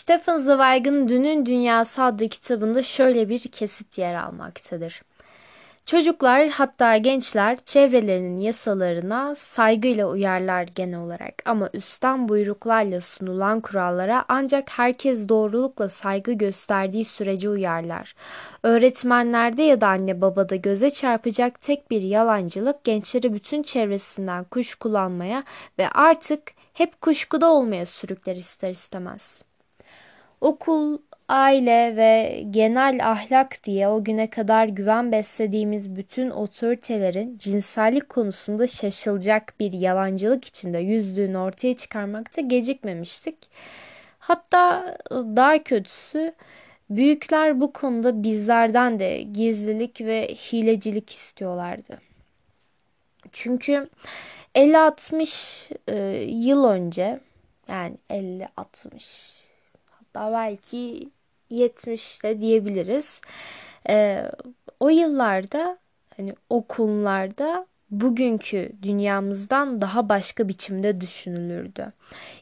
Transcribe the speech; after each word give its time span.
Stefan 0.00 0.38
Zweig'ın 0.38 1.08
Dünün 1.08 1.46
Dünyası 1.46 2.02
adlı 2.02 2.28
kitabında 2.28 2.82
şöyle 2.82 3.28
bir 3.28 3.40
kesit 3.40 3.98
yer 3.98 4.14
almaktadır. 4.14 5.02
Çocuklar 5.86 6.48
hatta 6.48 6.96
gençler 6.96 7.56
çevrelerinin 7.56 8.38
yasalarına 8.38 9.34
saygıyla 9.34 10.06
uyarlar 10.06 10.62
genel 10.62 11.00
olarak 11.00 11.42
ama 11.44 11.70
üstten 11.72 12.28
buyruklarla 12.28 13.00
sunulan 13.00 13.60
kurallara 13.60 14.24
ancak 14.28 14.70
herkes 14.70 15.28
doğrulukla 15.28 15.88
saygı 15.88 16.32
gösterdiği 16.32 17.04
sürece 17.04 17.48
uyarlar. 17.48 18.14
Öğretmenlerde 18.62 19.62
ya 19.62 19.80
da 19.80 19.88
anne 19.88 20.20
babada 20.20 20.56
göze 20.56 20.90
çarpacak 20.90 21.60
tek 21.60 21.90
bir 21.90 22.02
yalancılık 22.02 22.84
gençleri 22.84 23.34
bütün 23.34 23.62
çevresinden 23.62 24.44
kuşkulanmaya 24.44 25.44
ve 25.78 25.88
artık 25.88 26.42
hep 26.72 27.00
kuşkuda 27.00 27.50
olmaya 27.50 27.86
sürükler 27.86 28.36
ister 28.36 28.70
istemez. 28.70 29.42
Okul, 30.40 30.98
aile 31.28 31.96
ve 31.96 32.42
genel 32.50 33.10
ahlak 33.10 33.64
diye 33.64 33.88
o 33.88 34.04
güne 34.04 34.30
kadar 34.30 34.66
güven 34.66 35.12
beslediğimiz 35.12 35.96
bütün 35.96 36.30
otoritelerin 36.30 37.38
cinsellik 37.38 38.08
konusunda 38.08 38.66
şaşılacak 38.66 39.54
bir 39.60 39.72
yalancılık 39.72 40.44
içinde 40.44 40.78
yüzdüğünü 40.78 41.38
ortaya 41.38 41.76
çıkarmakta 41.76 42.40
gecikmemiştik. 42.40 43.36
Hatta 44.18 44.96
daha 45.10 45.62
kötüsü 45.62 46.34
büyükler 46.90 47.60
bu 47.60 47.72
konuda 47.72 48.22
bizlerden 48.22 48.98
de 48.98 49.22
gizlilik 49.22 50.00
ve 50.00 50.28
hilecilik 50.28 51.10
istiyorlardı. 51.10 52.00
Çünkü 53.32 53.88
50-60 54.54 55.74
e, 55.88 55.96
yıl 56.24 56.64
önce 56.64 57.20
yani 57.68 57.96
50-60 58.10 59.50
hatta 60.14 60.32
belki 60.32 61.10
70 61.50 62.24
de 62.24 62.40
diyebiliriz. 62.40 63.20
E, 63.88 64.24
o 64.80 64.88
yıllarda 64.88 65.78
hani 66.16 66.34
o 66.50 66.66
konularda 66.66 67.66
bugünkü 67.90 68.72
dünyamızdan 68.82 69.80
daha 69.80 70.08
başka 70.08 70.48
biçimde 70.48 71.00
düşünülürdü. 71.00 71.92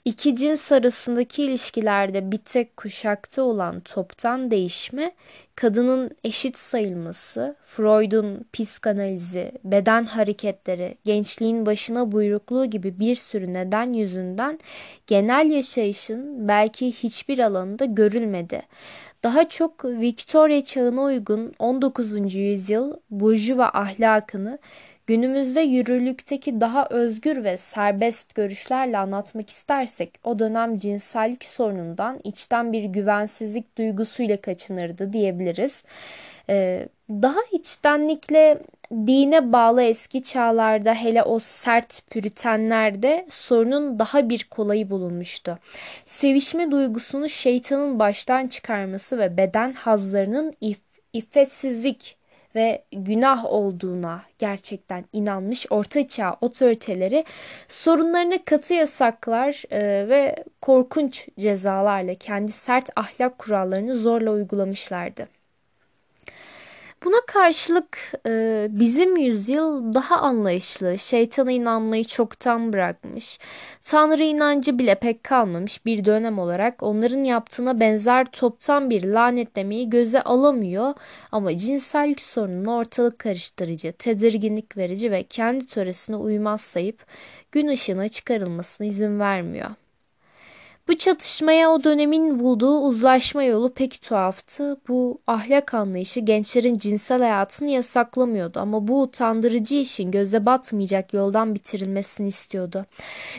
İki 0.04 0.36
cins 0.36 0.72
arasındaki 0.72 1.42
ilişkilerde 1.42 2.32
bir 2.32 2.36
tek 2.38 2.76
kuşakta 2.76 3.42
olan 3.42 3.80
toptan 3.80 4.50
değişme, 4.50 5.14
kadının 5.54 6.10
eşit 6.24 6.58
sayılması, 6.58 7.56
Freud'un 7.64 8.46
psikanalizi, 8.52 9.52
beden 9.64 10.04
hareketleri, 10.04 10.98
gençliğin 11.04 11.66
başına 11.66 12.12
buyrukluğu 12.12 12.66
gibi 12.66 13.00
bir 13.00 13.14
sürü 13.14 13.52
neden 13.52 13.92
yüzünden 13.92 14.58
genel 15.06 15.50
yaşayışın 15.50 16.48
belki 16.48 16.92
hiçbir 16.92 17.38
alanında 17.38 17.84
görülmedi. 17.84 18.62
Daha 19.22 19.48
çok 19.48 19.84
Victoria 19.84 20.64
çağına 20.64 21.02
uygun 21.02 21.54
19. 21.58 22.34
yüzyıl 22.34 22.96
burjuva 23.10 23.70
ahlakını 23.74 24.58
Günümüzde 25.08 25.60
yürürlükteki 25.60 26.60
daha 26.60 26.86
özgür 26.90 27.44
ve 27.44 27.56
serbest 27.56 28.34
görüşlerle 28.34 28.98
anlatmak 28.98 29.50
istersek 29.50 30.10
o 30.24 30.38
dönem 30.38 30.78
cinsellik 30.78 31.44
sorunundan 31.44 32.20
içten 32.24 32.72
bir 32.72 32.84
güvensizlik 32.84 33.78
duygusuyla 33.78 34.40
kaçınırdı 34.40 35.12
diyebiliriz. 35.12 35.84
Ee, 36.50 36.88
daha 37.10 37.40
içtenlikle 37.52 38.58
dine 38.90 39.52
bağlı 39.52 39.82
eski 39.82 40.22
çağlarda 40.22 40.94
hele 40.94 41.22
o 41.22 41.38
sert 41.38 42.02
püritenlerde 42.10 43.26
sorunun 43.30 43.98
daha 43.98 44.28
bir 44.28 44.44
kolayı 44.44 44.90
bulunmuştu. 44.90 45.58
Sevişme 46.04 46.70
duygusunu 46.70 47.28
şeytanın 47.28 47.98
baştan 47.98 48.46
çıkarması 48.46 49.18
ve 49.18 49.36
beden 49.36 49.72
hazlarının 49.72 50.54
if, 50.60 50.78
iffetsizlik 51.12 52.18
ve 52.54 52.84
günah 52.92 53.44
olduğuna 53.44 54.22
gerçekten 54.38 55.04
inanmış 55.12 55.66
ortaçağ 55.70 56.36
otoriteleri 56.40 57.24
sorunlarını 57.68 58.44
katı 58.44 58.74
yasaklar 58.74 59.62
e, 59.70 60.08
ve 60.08 60.44
korkunç 60.60 61.28
cezalarla 61.38 62.14
kendi 62.14 62.52
sert 62.52 62.90
ahlak 62.96 63.38
kurallarını 63.38 63.94
zorla 63.94 64.30
uygulamışlardı. 64.30 65.28
Buna 67.04 67.16
karşılık 67.26 67.98
e, 68.26 68.66
bizim 68.70 69.16
yüzyıl 69.16 69.94
daha 69.94 70.16
anlayışlı, 70.16 70.98
şeytana 70.98 71.52
inanmayı 71.52 72.04
çoktan 72.04 72.72
bırakmış, 72.72 73.38
Tanrı 73.82 74.22
inancı 74.22 74.78
bile 74.78 74.94
pek 74.94 75.24
kalmamış 75.24 75.86
bir 75.86 76.04
dönem 76.04 76.38
olarak 76.38 76.82
onların 76.82 77.24
yaptığına 77.24 77.80
benzer 77.80 78.26
toptan 78.32 78.90
bir 78.90 79.04
lanetlemeyi 79.04 79.90
göze 79.90 80.22
alamıyor 80.22 80.94
ama 81.32 81.58
cinsellik 81.58 82.20
sorununu 82.20 82.76
ortalık 82.76 83.18
karıştırıcı, 83.18 83.92
tedirginlik 83.92 84.76
verici 84.76 85.10
ve 85.10 85.22
kendi 85.22 85.66
töresine 85.66 86.16
uymaz 86.16 86.60
sayıp 86.60 87.06
gün 87.52 87.68
ışığına 87.68 88.08
çıkarılmasına 88.08 88.86
izin 88.86 89.20
vermiyor. 89.20 89.70
Bu 90.88 90.98
çatışmaya 90.98 91.70
o 91.70 91.84
dönemin 91.84 92.40
bulduğu 92.40 92.80
uzlaşma 92.80 93.42
yolu 93.42 93.74
pek 93.74 94.02
tuhaftı. 94.02 94.80
Bu 94.88 95.20
ahlak 95.26 95.74
anlayışı 95.74 96.20
gençlerin 96.20 96.78
cinsel 96.78 97.20
hayatını 97.20 97.68
yasaklamıyordu 97.68 98.60
ama 98.60 98.88
bu 98.88 99.02
utandırıcı 99.02 99.76
işin 99.76 100.10
göze 100.10 100.46
batmayacak 100.46 101.14
yoldan 101.14 101.54
bitirilmesini 101.54 102.28
istiyordu. 102.28 102.86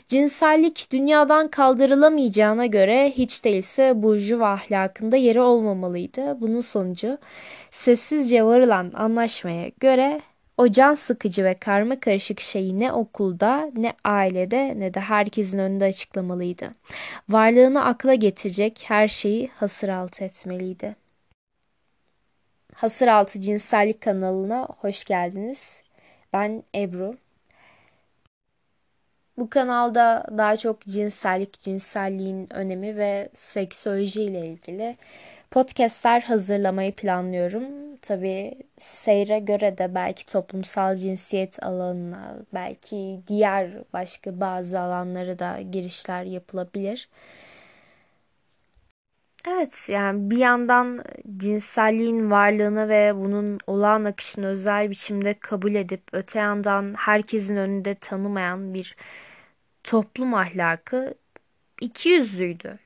Cinsellik 0.07 0.91
dünyadan 0.91 1.47
kaldırılamayacağına 1.47 2.65
göre 2.65 3.13
hiç 3.17 3.45
değilse 3.45 4.03
burjuva 4.03 4.51
ahlakında 4.51 5.17
yeri 5.17 5.41
olmamalıydı. 5.41 6.41
Bunun 6.41 6.61
sonucu 6.61 7.17
sessizce 7.71 8.43
varılan 8.43 8.91
anlaşmaya 8.95 9.69
göre 9.79 10.21
o 10.59 10.71
can 10.71 10.93
sıkıcı 10.93 11.43
ve 11.43 11.53
karma 11.53 11.99
karışık 11.99 12.39
şeyi 12.39 12.79
ne 12.79 12.93
okulda 12.93 13.71
ne 13.75 13.93
ailede 14.03 14.79
ne 14.79 14.93
de 14.93 14.99
herkesin 14.99 15.59
önünde 15.59 15.85
açıklamalıydı. 15.85 16.71
Varlığını 17.29 17.85
akla 17.85 18.13
getirecek 18.13 18.81
her 18.87 19.07
şeyi 19.07 19.49
hasır 19.55 19.89
altı 19.89 20.23
etmeliydi. 20.23 20.95
Hasır 22.75 23.07
altı 23.07 23.41
cinsellik 23.41 24.01
kanalına 24.01 24.67
hoş 24.81 25.05
geldiniz. 25.05 25.81
Ben 26.33 26.63
Ebru. 26.75 27.17
Bu 29.37 29.49
kanalda 29.49 30.25
daha 30.37 30.57
çok 30.57 30.81
cinsellik, 30.81 31.61
cinselliğin 31.61 32.53
önemi 32.53 32.97
ve 32.97 33.29
seksoloji 33.33 34.23
ile 34.23 34.47
ilgili 34.47 34.97
podcastler 35.51 36.21
hazırlamayı 36.21 36.95
planlıyorum. 36.95 37.97
Tabii 38.01 38.57
seyre 38.77 39.39
göre 39.39 39.77
de 39.77 39.95
belki 39.95 40.25
toplumsal 40.25 40.95
cinsiyet 40.95 41.63
alanına, 41.63 42.37
belki 42.53 43.21
diğer 43.27 43.71
başka 43.93 44.39
bazı 44.39 44.79
alanlara 44.79 45.39
da 45.39 45.61
girişler 45.61 46.23
yapılabilir. 46.23 47.09
Evet 49.47 49.89
yani 49.91 50.31
bir 50.31 50.37
yandan 50.37 51.03
cinselliğin 51.37 52.31
varlığını 52.31 52.89
ve 52.89 53.15
bunun 53.15 53.59
olağan 53.67 54.03
akışını 54.05 54.47
özel 54.47 54.89
biçimde 54.89 55.33
kabul 55.39 55.75
edip 55.75 56.01
öte 56.13 56.39
yandan 56.39 56.93
herkesin 56.97 57.55
önünde 57.57 57.95
tanımayan 57.95 58.73
bir 58.73 58.95
toplum 59.83 60.33
ahlakı 60.33 61.13
iki 61.81 62.09
yüzlüydü. 62.09 62.79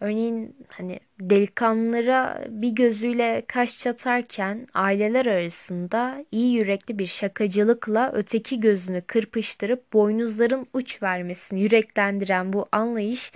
Örneğin 0.00 0.56
hani 0.68 1.00
delikanlılara 1.20 2.44
bir 2.48 2.70
gözüyle 2.70 3.42
kaş 3.48 3.78
çatarken 3.78 4.66
aileler 4.74 5.26
arasında 5.26 6.24
iyi 6.32 6.52
yürekli 6.52 6.98
bir 6.98 7.06
şakacılıkla 7.06 8.10
öteki 8.14 8.60
gözünü 8.60 9.00
kırpıştırıp 9.00 9.92
boynuzların 9.92 10.66
uç 10.72 11.02
vermesini 11.02 11.60
yüreklendiren 11.60 12.52
bu 12.52 12.66
anlayış 12.72 13.32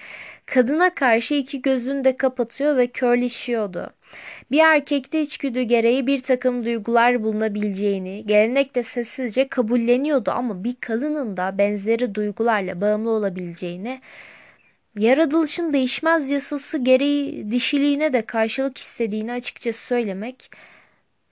kadına 0.46 0.94
karşı 0.94 1.34
iki 1.34 1.62
gözünü 1.62 2.04
de 2.04 2.16
kapatıyor 2.16 2.76
ve 2.76 2.86
körleşiyordu. 2.86 3.90
Bir 4.50 4.58
erkekte 4.58 5.22
içgüdü 5.22 5.62
gereği 5.62 6.06
bir 6.06 6.22
takım 6.22 6.64
duygular 6.64 7.22
bulunabileceğini 7.22 8.26
gelenekle 8.26 8.82
sessizce 8.82 9.48
kabulleniyordu 9.48 10.30
ama 10.30 10.64
bir 10.64 10.76
kadının 10.80 11.36
da 11.36 11.58
benzeri 11.58 12.14
duygularla 12.14 12.80
bağımlı 12.80 13.10
olabileceğini 13.10 14.00
yaratılışın 14.98 15.72
değişmez 15.72 16.30
yasası 16.30 16.78
gereği 16.78 17.50
dişiliğine 17.50 18.12
de 18.12 18.22
karşılık 18.22 18.78
istediğini 18.78 19.32
açıkça 19.32 19.72
söylemek 19.72 20.50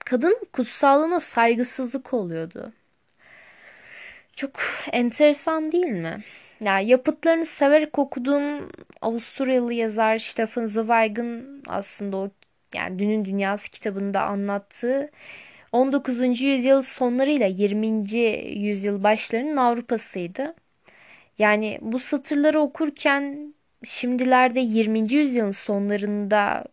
kadının 0.05 0.47
kutsallığına 0.53 1.19
saygısızlık 1.19 2.13
oluyordu. 2.13 2.73
Çok 4.35 4.51
enteresan 4.91 5.71
değil 5.71 5.85
mi? 5.85 6.23
Yani 6.61 6.89
yapıtlarını 6.89 7.45
severek 7.45 7.99
okuduğum 7.99 8.69
Avusturyalı 9.01 9.73
yazar 9.73 10.19
Stefan 10.19 10.65
Zweig'ın 10.65 11.63
aslında 11.67 12.17
o 12.17 12.29
yani 12.75 12.99
Dünün 12.99 13.25
Dünyası 13.25 13.71
kitabında 13.71 14.21
anlattığı 14.21 15.09
19. 15.71 16.41
yüzyıl 16.41 16.81
sonlarıyla 16.81 17.47
20. 17.47 17.87
yüzyıl 18.59 19.03
başlarının 19.03 19.57
Avrupa'sıydı. 19.57 20.55
Yani 21.39 21.79
bu 21.81 21.99
satırları 21.99 22.59
okurken 22.61 23.53
şimdilerde 23.85 24.59
20. 24.59 25.13
yüzyılın 25.13 25.51
sonlarında 25.51 26.65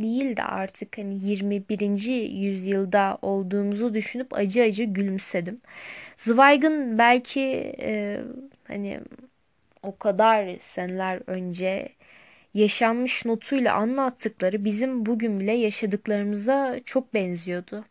değil 0.00 0.36
de 0.36 0.42
artık 0.42 0.98
hani 0.98 1.26
21. 1.26 2.12
yüzyılda 2.26 3.18
olduğumuzu 3.22 3.94
düşünüp 3.94 4.34
acı 4.34 4.62
acı 4.62 4.84
gülümsedim. 4.84 5.58
Zweig'ın 6.16 6.98
belki 6.98 7.40
e, 7.80 8.20
hani 8.68 9.00
o 9.82 9.98
kadar 9.98 10.58
seneler 10.60 11.22
önce 11.26 11.88
yaşanmış 12.56 13.24
notuyla 13.24 13.74
anlattıkları 13.74 14.64
bizim 14.64 15.06
bugün 15.06 15.40
bile 15.40 15.52
yaşadıklarımıza 15.52 16.80
çok 16.84 17.14
benziyordu. 17.14 17.84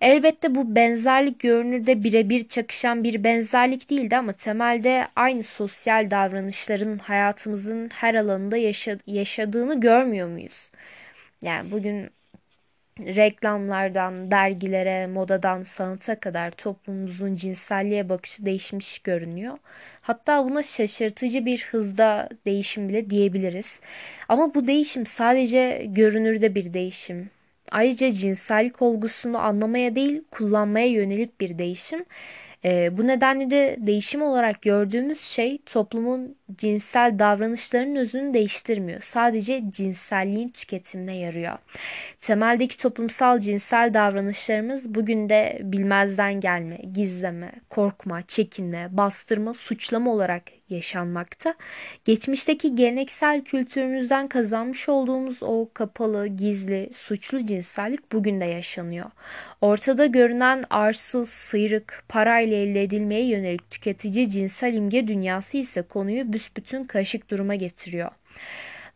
Elbette 0.00 0.54
bu 0.54 0.74
benzerlik 0.74 1.40
görünürde 1.40 2.04
birebir 2.04 2.48
çakışan 2.48 3.04
bir 3.04 3.24
benzerlik 3.24 3.90
değildi 3.90 4.16
ama 4.16 4.32
temelde 4.32 5.08
aynı 5.16 5.42
sosyal 5.42 6.10
davranışların 6.10 6.98
hayatımızın 6.98 7.88
her 7.88 8.14
alanında 8.14 8.56
yaşadığını 9.06 9.80
görmüyor 9.80 10.28
muyuz? 10.28 10.70
Yani 11.42 11.70
bugün 11.70 12.10
reklamlardan, 13.00 14.30
dergilere, 14.30 15.06
modadan, 15.06 15.62
sanata 15.62 16.20
kadar 16.20 16.50
toplumumuzun 16.50 17.34
cinselliğe 17.36 18.08
bakışı 18.08 18.46
değişmiş 18.46 18.98
görünüyor. 18.98 19.58
Hatta 20.10 20.44
buna 20.44 20.62
şaşırtıcı 20.62 21.46
bir 21.46 21.68
hızda 21.70 22.28
değişim 22.46 22.88
bile 22.88 23.10
diyebiliriz. 23.10 23.80
Ama 24.28 24.54
bu 24.54 24.66
değişim 24.66 25.06
sadece 25.06 25.86
görünürde 25.88 26.54
bir 26.54 26.74
değişim. 26.74 27.30
Ayrıca 27.70 28.12
cinsellik 28.12 28.82
olgusunu 28.82 29.38
anlamaya 29.38 29.94
değil, 29.96 30.22
kullanmaya 30.30 30.86
yönelik 30.86 31.40
bir 31.40 31.58
değişim. 31.58 32.04
E, 32.64 32.98
bu 32.98 33.06
nedenle 33.06 33.50
de 33.50 33.76
değişim 33.78 34.22
olarak 34.22 34.62
gördüğümüz 34.62 35.20
şey 35.20 35.58
toplumun 35.66 36.36
cinsel 36.58 37.18
davranışlarının 37.18 37.96
özünü 37.96 38.34
değiştirmiyor. 38.34 39.00
Sadece 39.02 39.62
cinselliğin 39.70 40.48
tüketimine 40.48 41.16
yarıyor. 41.16 41.58
Temeldeki 42.20 42.78
toplumsal 42.78 43.40
cinsel 43.40 43.94
davranışlarımız 43.94 44.94
bugün 44.94 45.28
de 45.28 45.58
bilmezden 45.62 46.40
gelme, 46.40 46.76
gizleme, 46.94 47.52
korkma, 47.70 48.22
çekinme, 48.22 48.88
bastırma, 48.96 49.54
suçlama 49.54 50.10
olarak 50.12 50.59
yaşanmakta. 50.70 51.54
Geçmişteki 52.04 52.74
geleneksel 52.74 53.44
kültürümüzden 53.44 54.28
kazanmış 54.28 54.88
olduğumuz 54.88 55.42
o 55.42 55.68
kapalı, 55.74 56.26
gizli, 56.26 56.90
suçlu 56.94 57.46
cinsellik 57.46 58.12
bugün 58.12 58.40
de 58.40 58.44
yaşanıyor. 58.44 59.10
Ortada 59.60 60.06
görünen 60.06 60.64
arsız, 60.70 61.28
sıyrık, 61.28 62.04
parayla 62.08 62.56
elde 62.56 62.82
edilmeye 62.82 63.26
yönelik 63.26 63.70
tüketici 63.70 64.30
cinsel 64.30 64.74
imge 64.74 65.08
dünyası 65.08 65.56
ise 65.56 65.82
konuyu 65.82 66.32
büsbütün 66.32 66.84
karışık 66.84 67.30
duruma 67.30 67.54
getiriyor. 67.54 68.10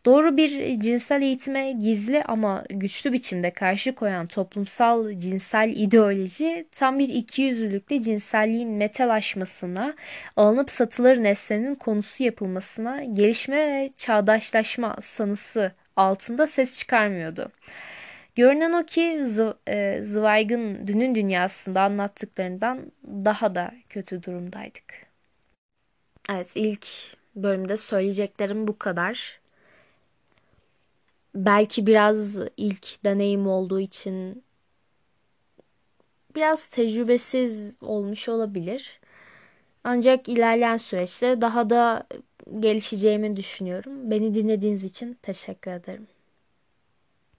Doğru 0.05 0.37
bir 0.37 0.79
cinsel 0.79 1.21
eğitime 1.21 1.71
gizli 1.71 2.23
ama 2.23 2.63
güçlü 2.69 3.13
biçimde 3.13 3.51
karşı 3.51 3.95
koyan 3.95 4.27
toplumsal 4.27 5.19
cinsel 5.19 5.69
ideoloji 5.75 6.67
tam 6.71 6.99
bir 6.99 7.09
ikiyüzlülükle 7.09 8.01
cinselliğin 8.01 8.69
metalaşmasına, 8.69 9.95
alınıp 10.35 10.71
satılır 10.71 11.23
nesnenin 11.23 11.75
konusu 11.75 12.23
yapılmasına, 12.23 13.03
gelişme 13.03 13.57
ve 13.57 13.91
çağdaşlaşma 13.97 14.97
sanısı 15.01 15.71
altında 15.95 16.47
ses 16.47 16.79
çıkarmıyordu. 16.79 17.51
Görünen 18.35 18.71
o 18.71 18.85
ki 18.85 19.25
e, 19.67 19.99
Zweig'ın 20.03 20.87
dünün 20.87 21.15
dünyasında 21.15 21.81
anlattıklarından 21.81 22.91
daha 23.03 23.55
da 23.55 23.73
kötü 23.89 24.23
durumdaydık. 24.23 25.05
Evet 26.29 26.51
ilk 26.55 26.87
bölümde 27.35 27.77
söyleyeceklerim 27.77 28.67
bu 28.67 28.77
kadar. 28.77 29.44
Belki 31.35 31.87
biraz 31.87 32.37
ilk 32.57 33.05
deneyim 33.05 33.47
olduğu 33.47 33.79
için 33.79 34.43
biraz 36.35 36.67
tecrübesiz 36.67 37.75
olmuş 37.81 38.29
olabilir. 38.29 38.99
Ancak 39.83 40.29
ilerleyen 40.29 40.77
süreçte 40.77 41.41
daha 41.41 41.69
da 41.69 42.07
gelişeceğimi 42.59 43.37
düşünüyorum. 43.37 44.11
Beni 44.11 44.33
dinlediğiniz 44.35 44.83
için 44.83 45.17
teşekkür 45.21 45.71
ederim. 45.71 46.07